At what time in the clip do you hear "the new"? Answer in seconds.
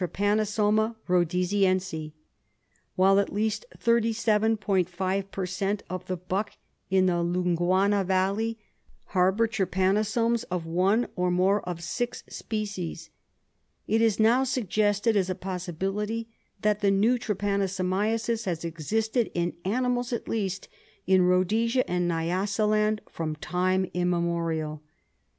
16.79-17.19